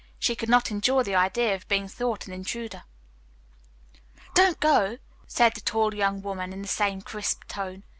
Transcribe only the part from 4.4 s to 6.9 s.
go," said the tall young woman, in the